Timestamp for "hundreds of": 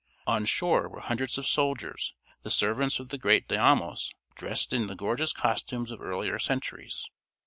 1.01-1.45